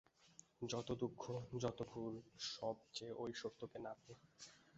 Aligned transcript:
যত 0.61 0.87
দুঃখ 0.99 1.21
যত 1.55 1.79
ভুল 1.89 2.13
সব 2.47 2.75
যে 2.93 3.07
ঐ 3.13 3.23
সত্যকে 3.33 3.77
না 3.79 3.91
পেয়ে। 3.99 4.19